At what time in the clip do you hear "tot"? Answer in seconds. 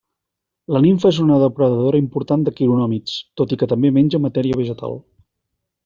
3.43-3.55